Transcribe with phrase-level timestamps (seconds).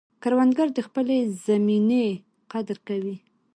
[0.21, 2.07] کروندګر د خپلې زمینې
[2.51, 3.15] قدر کوي